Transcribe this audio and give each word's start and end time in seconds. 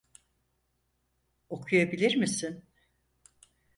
Okuyabilir 1.49 2.15
misin? 2.15 2.65